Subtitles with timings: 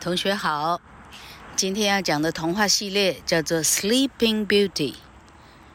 [0.00, 0.80] 同学好，
[1.56, 4.94] 今天要讲的童话系列叫做《Sleeping Beauty》，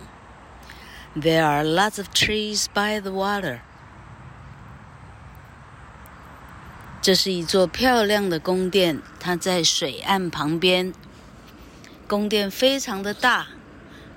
[1.15, 3.59] There are lots of trees by the water.
[7.01, 10.93] 这是一座漂亮的宫殿，它在水岸旁边。
[12.09, 13.47] 宫殿非常的大，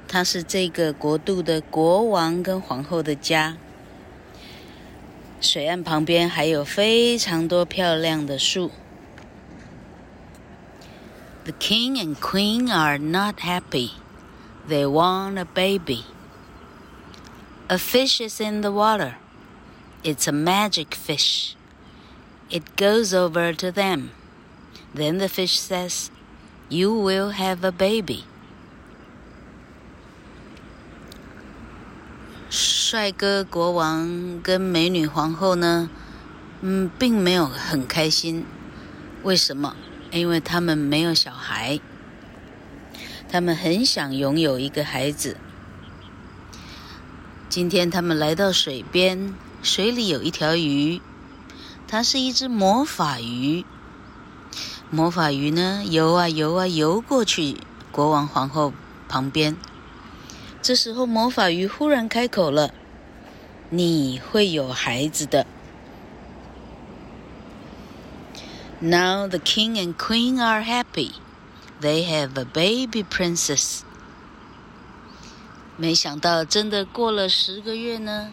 [0.06, 3.56] 它是这个国度的国王跟皇后的家。
[5.40, 8.70] 水岸旁边还有非常多漂亮的树。
[11.44, 13.92] The king and queen are not happy.
[14.68, 16.04] They want a baby.
[17.68, 19.14] A fish is in the water.
[20.02, 21.54] It's a magic fish.
[22.50, 24.10] It goes over to them.
[24.94, 26.10] Then the fish says,
[26.73, 28.23] You will have a baby.
[32.49, 35.87] 帅哥国王跟美女皇后呢，
[36.61, 38.43] 嗯，并没有很开心。
[39.21, 39.75] 为什么？
[40.09, 41.79] 因为他们没有小孩，
[43.31, 45.37] 他们很想拥有一个孩子。
[47.49, 50.99] 今天他们来到水边，水里有一条鱼，
[51.87, 53.63] 它是一只魔法鱼。
[54.93, 57.57] 魔法鱼呢，游啊游啊游过去
[57.91, 58.71] 国王皇后
[59.09, 59.57] 旁边。
[60.61, 62.71] 这时候，魔法鱼忽然开口了
[63.71, 65.47] ：“你会有孩子的。”
[68.79, 71.13] Now the king and queen are happy.
[71.81, 73.79] They have a baby princess.
[75.75, 78.31] 没想到，真的过了十个月呢，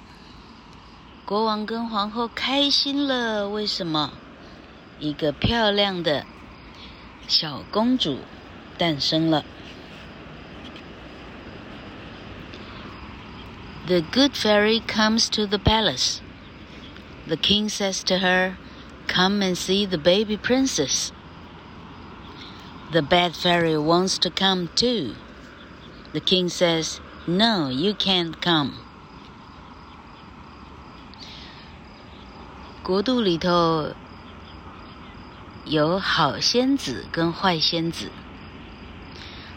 [1.24, 3.48] 国王跟皇后开心了。
[3.48, 4.12] 为什么？
[4.98, 6.27] 一个漂亮的。
[7.30, 8.20] 小公主
[8.78, 9.44] 诞生了。
[13.88, 16.22] The good fairy comes to the palace.
[17.28, 18.58] The king says to her,
[19.08, 21.11] Come and see the baby princess.
[22.92, 25.16] The bad fairy wants to come too.
[26.14, 28.73] The king says, No, you can't come.
[32.83, 33.93] 国度里头。
[35.70, 38.11] 有好仙子跟坏仙子。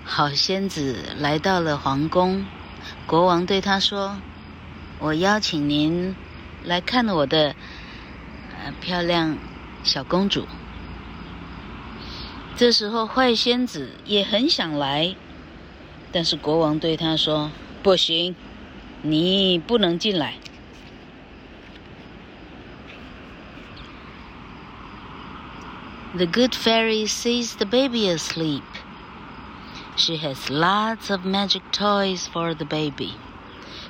[0.04, 2.46] 好仙子来到了皇宫，
[3.08, 4.18] 国王对他说
[5.02, 6.16] ：“我邀请您
[6.64, 7.56] 来看我的
[8.64, 9.36] 呃漂亮
[9.84, 10.46] 小公主。”
[12.56, 15.16] 这时候，坏仙子也很想来，
[16.12, 17.50] 但是国王对他说
[17.82, 18.36] ：“不行，
[19.02, 20.36] 你不能进来。”
[26.16, 28.64] The good fairy sees the baby asleep.
[29.96, 33.16] She has lots of magic toys for the baby.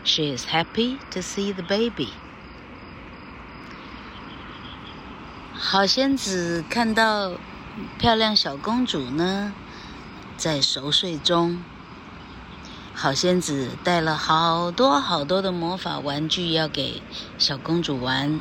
[0.05, 2.13] She is happy to see the baby.
[5.53, 7.33] 好仙子看到
[7.99, 9.51] 漂亮小公主呢，
[10.37, 11.61] 在熟睡中。
[12.93, 17.01] 好仙子带了好多好多的魔法玩具要给
[17.37, 18.39] 小公主玩。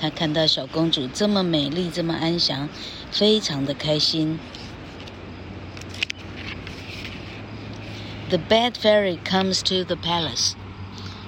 [0.00, 2.68] 他看到小公主这么美丽，这么安详，
[3.10, 4.38] 非常的开心。
[8.28, 10.54] The bad fairy comes to the palace.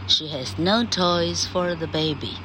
[0.06, 2.37] She has no toys for the baby.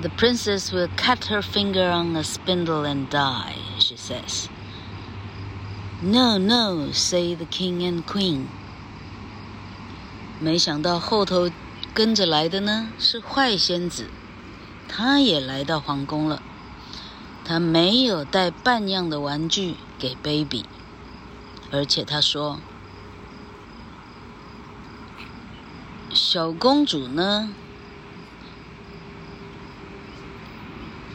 [0.00, 4.48] The princess will cut her finger on a spindle and die, she says.
[6.02, 8.46] No, no, say the king and queen.
[10.40, 11.50] 没想到后头
[11.94, 14.08] 跟着来的呢，是坏仙子。
[14.95, 16.39] 他也来到皇宫了，
[17.43, 20.65] 他没有带半样的玩具给 baby，
[21.71, 22.59] 而且他说
[26.13, 27.49] ：“小公主呢，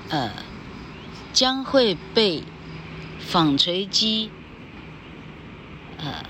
[0.08, 0.32] 呃，
[1.32, 2.42] 将会被
[3.20, 4.32] 纺锤机，
[5.98, 6.24] 呃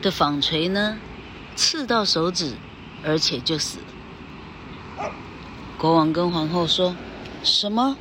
[0.00, 0.98] 的纺锤呢
[1.56, 2.54] 刺到手指，
[3.02, 3.80] 而且就死。”
[5.78, 6.96] 国王跟皇后说
[7.44, 7.96] ：“什么？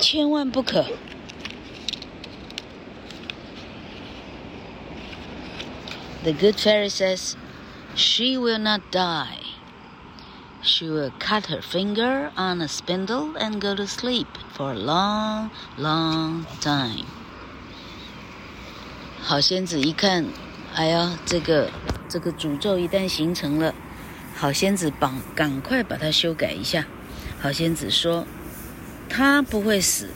[0.00, 0.86] 千万不可
[6.22, 7.34] ！”The good fairy says,
[7.94, 9.42] "She will not die.
[10.62, 15.50] She will cut her finger on a spindle and go to sleep for a long,
[15.78, 17.04] long time."
[19.22, 20.24] 好仙子一看，
[20.74, 21.70] 哎呀，这个
[22.08, 23.74] 这个诅咒一旦形成了。
[24.36, 26.84] 好仙子绑，赶快把它修改一下。
[27.40, 28.26] 好仙子说
[29.08, 30.08] ：“他不会死，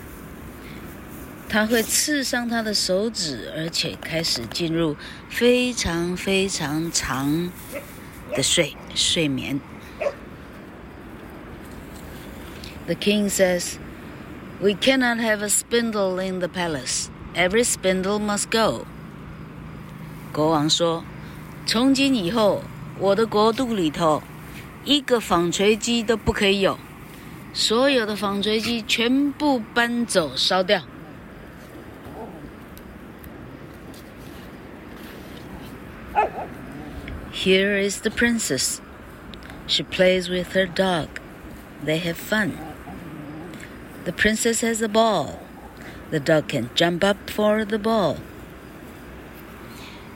[1.48, 4.96] 他会刺伤他的手指，而且开始进入
[5.28, 7.50] 非常非常长
[8.34, 9.60] 的睡睡眠。
[12.86, 13.74] The king says,
[14.60, 17.08] "We cannot have a spindle in the palace.
[17.34, 18.86] Every spindle must go."
[20.32, 21.04] 国王说
[21.66, 22.62] ：“从今以后，
[22.98, 24.22] 我的国度里头，
[24.84, 26.78] 一个纺锤机都不可以有，
[27.58, 30.80] 所有的纺锤机全部搬走烧掉。”
[37.34, 38.78] Here is the princess.
[39.66, 41.08] She plays with her dog.
[41.84, 42.52] They have fun.
[44.04, 45.40] The princess has a ball.
[46.10, 48.18] The dog can jump up for the ball.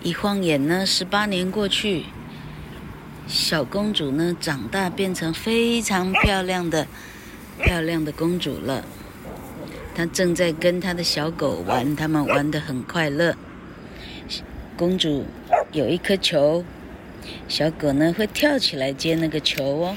[0.04, 2.04] 一晃眼呢，十八年过去，
[3.26, 6.86] 小公主呢长大变成非常漂亮的、
[7.61, 8.85] 漂亮的公主了。
[9.95, 13.35] 她正在跟她的小狗玩，他们玩得很快乐。
[14.77, 15.25] 公主
[15.71, 16.63] 有一颗球，
[17.47, 19.95] 小狗呢会跳起来接那个球哦。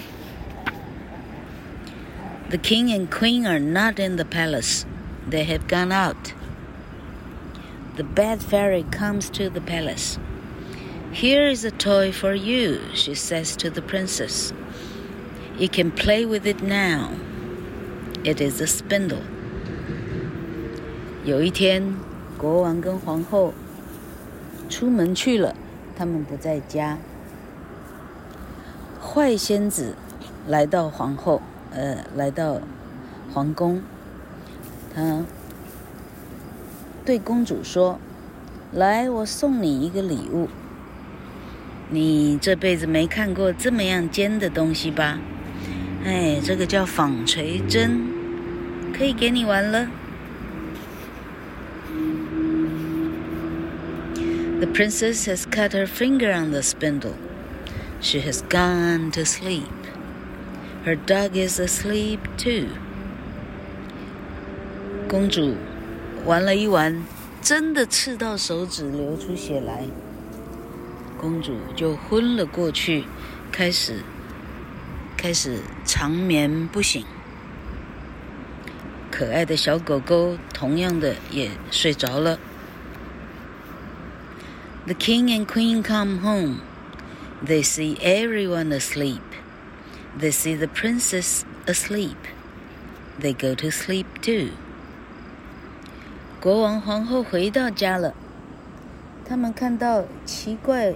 [2.49, 4.85] The king and queen are not in the palace.
[5.31, 6.33] They have gone out.
[7.97, 10.19] The bad fairy comes to the palace.
[11.13, 14.53] Here is a toy for you, she says to the princess.
[15.59, 17.11] You can play with it now.
[18.26, 19.22] It is a spindle.
[21.24, 21.94] 有一天，
[22.40, 23.54] 国王跟皇后
[24.68, 25.54] 出门去了，
[25.96, 26.98] 他们不在家。
[29.00, 29.94] 坏仙子
[30.48, 31.40] 来到皇后。
[31.70, 32.62] 呃，来到
[33.32, 33.84] 皇宫，
[34.96, 35.24] 他
[37.04, 38.00] 对公主说
[38.74, 40.48] ：“来，我送你一个礼物。
[41.90, 45.20] 你这辈子没看过这么样尖的东西吧？
[46.06, 48.00] 哎，这个叫纺锤针，
[48.96, 49.88] 可以给你玩了。”
[54.60, 57.16] The princess has cut her finger on the spindle.
[58.02, 59.64] She has gone to sleep.
[60.86, 62.68] Her dog is asleep too.
[65.10, 65.56] 公主
[66.24, 67.04] 玩了一玩，
[67.42, 69.86] 真的刺到手指，流出血来。
[71.20, 73.06] 公主就昏了过去，
[73.52, 74.04] 开始
[75.18, 77.06] 开始长眠不醒。
[79.12, 82.38] 可爱的小狗狗同样的也睡着了。
[84.86, 86.58] The king and queen come home.
[87.46, 89.22] They see everyone asleep.
[90.20, 92.18] They see the princess asleep.
[93.20, 94.52] They go to sleep too.
[96.42, 98.14] 国王皇后回到家了，
[99.28, 100.94] 他们看到奇怪，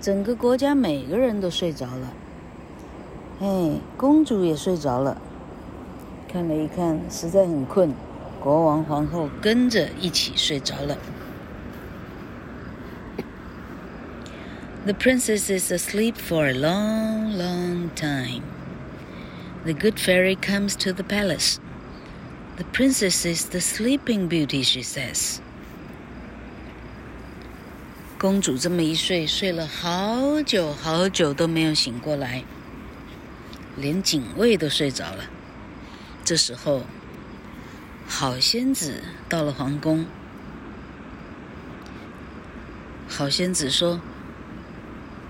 [0.00, 2.12] 整个国家每个人都睡着了。
[3.40, 5.20] 哎，公主也睡着了。
[6.30, 7.94] 看了一看，实在很困，
[8.40, 10.96] 国王皇后跟着一起睡着了。
[14.84, 18.42] The princess is asleep for a long, long time.
[19.64, 21.58] The good fairy comes to the palace.
[22.56, 25.38] The princess is the sleeping beauty, she says.
[28.18, 32.42] 公主这么一睡，睡了好久好久都没有醒过来，
[33.80, 35.24] 连警卫都睡着了。
[36.24, 36.84] 这时候，
[38.06, 40.04] 好仙子到了皇宫。
[43.08, 44.00] 好仙子说。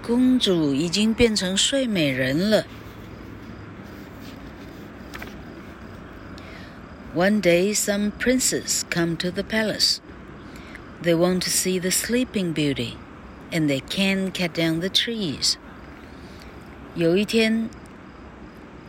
[0.00, 2.64] 公主已经变成睡美人了。
[7.14, 9.99] One day, some princes come to the palace.
[11.02, 12.94] They want to see the sleeping beauty,
[13.50, 15.56] and they can't cut down the trees.
[16.94, 17.68] 有一天，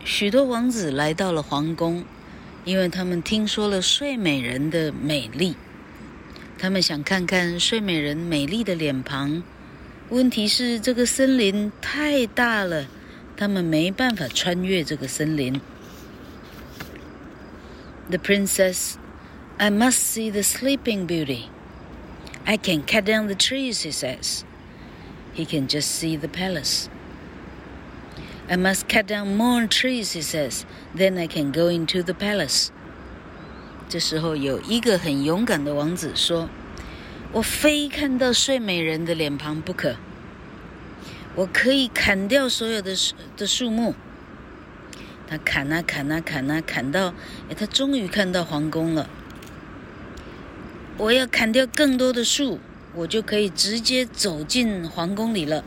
[0.04, 2.04] 许多王子来到了皇宫，
[2.64, 5.56] 因为他们听说了睡美人的美丽，
[6.58, 9.42] 他们想看看睡美人美丽的脸庞。
[10.08, 12.86] 问题是这个森林太大了，
[13.36, 15.60] 他们没办法穿越这个森林。
[18.08, 18.94] The princess,
[19.58, 21.44] I must see the sleeping beauty.
[22.44, 24.42] I can cut down the trees, he says.
[25.34, 26.88] He can just see the palace.
[28.48, 30.64] I must cut down more trees, he says.
[30.96, 32.68] Then I can go into the palace.
[33.88, 36.48] 这时候有一个很勇敢的王子说。
[37.32, 39.94] 我非看到睡美人的脸庞不可。
[41.36, 43.94] 我可以砍掉所有的树的树木。
[45.28, 47.14] 他砍啊砍啊砍啊砍到，
[47.48, 49.08] 哎，他终于看到皇宫了。
[50.98, 52.58] 我要砍掉更多的树，
[52.96, 55.62] 我就可以直接走进皇宫里了。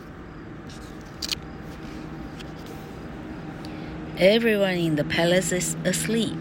[4.20, 6.38] Everyone in the palace is asleep.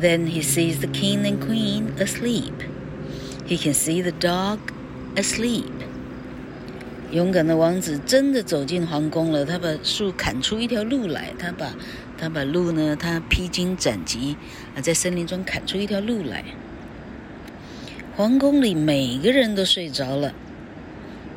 [0.00, 2.54] Then he sees the king and queen asleep.
[3.46, 4.58] He can see the dog
[5.14, 5.70] asleep.
[7.10, 9.44] 勇敢的王子真的走进皇宫了。
[9.44, 11.74] 他把树砍出一条路来，他把
[12.16, 14.36] 他把路呢，他披荆斩棘
[14.74, 16.42] 啊，在森林中砍出一条路来。
[18.16, 20.32] 皇宫里每个人都睡着了。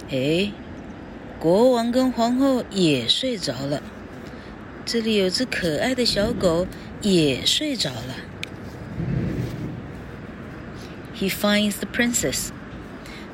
[0.09, 0.49] 哎，
[1.39, 3.83] 国王跟皇后也睡着了。
[4.84, 6.66] 这里有只可爱的小狗
[7.02, 8.16] 也睡着了。
[11.14, 12.50] He finds the princess.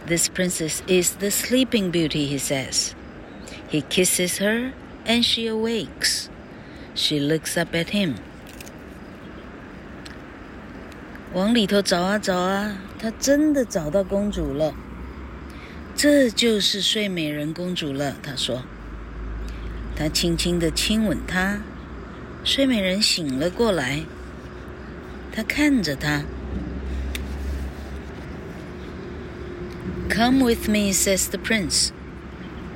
[0.06, 2.92] This princess is the sleeping beauty, he says.
[3.70, 4.72] He kisses her
[5.06, 6.28] and she awakes.
[6.94, 8.14] She looks up at him.
[11.34, 14.74] 往里头找啊找啊，他真的找到公主了。
[15.94, 18.62] 这就是睡美人公主了，他说。
[20.00, 21.60] 他轻轻地亲吻她，
[22.44, 24.04] 睡美人醒了过来。
[25.32, 26.24] 他看着她。
[30.08, 31.90] Come with me, says the prince.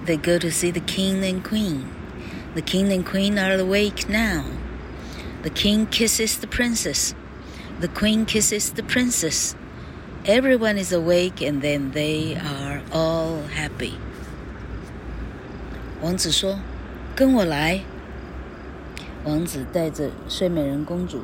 [0.07, 1.85] They go to see the king and queen.
[2.55, 4.45] The king and queen are awake now.
[5.43, 7.15] The king kisses the princess.
[7.81, 9.55] The queen kisses the princess.
[10.27, 13.95] Everyone is awake and then they are all happy.
[16.03, 16.59] 王子说：“
[17.16, 17.82] 跟我来。”
[19.24, 21.24] 王子带着睡美人公主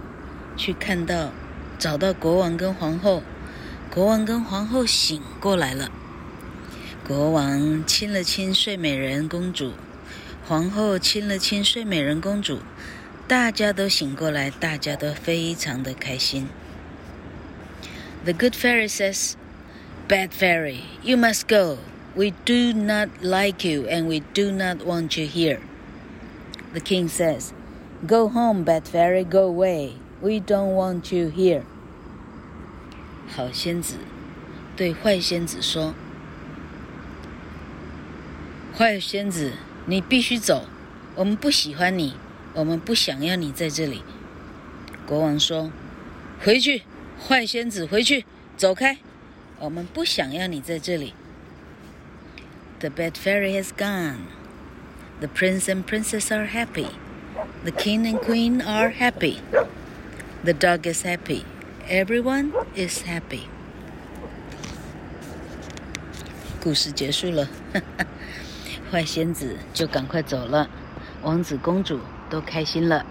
[0.57, 1.31] 去看到，
[1.77, 3.21] 找到国王跟皇后。
[3.93, 5.91] 国王跟皇后醒过来了。
[7.05, 9.73] 国王亲了亲睡美人公主，
[10.47, 12.59] 皇后亲了亲睡美人公主，
[13.27, 16.47] 大家都醒过来，大家都非常的开心。
[18.23, 19.33] The good fairy says,
[20.07, 21.79] "Bad fairy, you must go.
[22.15, 25.59] We do not like you, and we do not want you here."
[26.73, 27.51] The king says,
[28.07, 29.93] "Go home, bad fairy, go away.
[30.21, 31.63] We don't want you here."
[33.27, 33.95] 好仙子
[34.75, 35.93] 对坏仙子说。
[38.77, 39.53] 坏仙子，
[39.85, 40.65] 你必须走，
[41.15, 42.15] 我们不喜欢你，
[42.53, 44.01] 我们不想要你在这里。
[45.05, 45.71] 国王说
[46.41, 46.83] ：“回去，
[47.19, 48.25] 坏仙子，回去，
[48.55, 48.97] 走开，
[49.59, 51.13] 我们不想要你在这里。”
[52.79, 54.15] The bad fairy has gone.
[55.21, 56.87] The prince and princess are happy.
[57.63, 59.37] The king and queen are happy.
[60.43, 61.43] The dog is happy.
[61.87, 63.41] Everyone is happy.
[66.59, 67.47] 故事结束了。
[68.91, 70.67] 坏仙子就赶快走了，
[71.21, 73.05] 王子公主都开心了，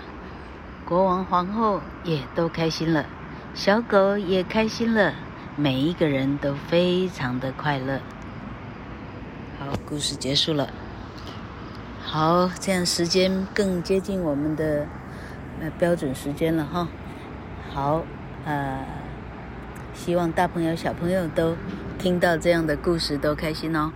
[0.84, 3.06] 国王皇后也都开心了，
[3.54, 5.14] 小狗也开心了，
[5.56, 8.00] 每一个人都非常的快乐。
[9.60, 10.68] 好，故事结束了。
[12.12, 14.84] 好，这样时间更接近我们的
[15.60, 16.88] 呃标准时间了哈。
[17.72, 18.02] 好，
[18.44, 18.84] 呃，
[19.94, 21.54] 希望大朋友小朋友都
[22.00, 23.92] 听到这样的故事都开心哦。